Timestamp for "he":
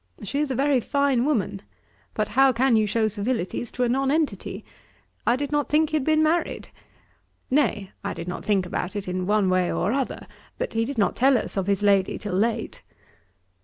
5.91-5.95, 10.73-10.85